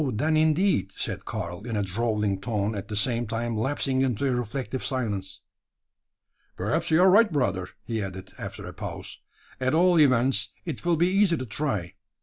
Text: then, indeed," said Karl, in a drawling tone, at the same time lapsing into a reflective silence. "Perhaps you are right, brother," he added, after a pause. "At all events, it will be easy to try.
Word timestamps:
then, 0.15 0.35
indeed," 0.35 0.91
said 0.95 1.25
Karl, 1.25 1.61
in 1.67 1.77
a 1.77 1.83
drawling 1.83 2.41
tone, 2.41 2.73
at 2.73 2.87
the 2.87 2.95
same 2.95 3.27
time 3.27 3.55
lapsing 3.55 4.01
into 4.01 4.27
a 4.27 4.33
reflective 4.33 4.83
silence. 4.83 5.41
"Perhaps 6.57 6.89
you 6.89 6.99
are 7.03 7.09
right, 7.11 7.31
brother," 7.31 7.67
he 7.83 8.01
added, 8.01 8.31
after 8.39 8.65
a 8.65 8.73
pause. 8.73 9.19
"At 9.59 9.75
all 9.75 9.99
events, 9.99 10.49
it 10.65 10.83
will 10.83 10.97
be 10.97 11.09
easy 11.09 11.37
to 11.37 11.45
try. 11.45 11.93